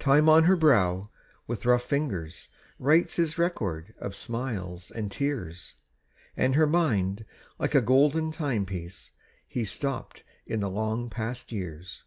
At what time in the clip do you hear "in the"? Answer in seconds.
10.44-10.68